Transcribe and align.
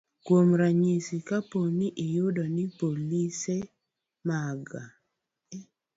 Kuom 0.25 0.47
ranyisi, 0.59 1.15
kapo 1.29 1.59
ni 1.77 1.87
oyud 2.03 2.37
ni 2.55 2.65
polise 2.79 3.55
mag 4.27 4.65